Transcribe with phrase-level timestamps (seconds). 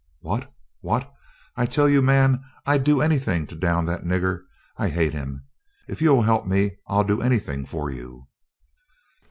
[0.21, 1.13] "What what
[1.55, 4.45] I tell you man, I'd I'd do anything to down that nigger.
[4.75, 5.45] I hate him.
[5.87, 8.27] If you'll help me I'll do anything for you."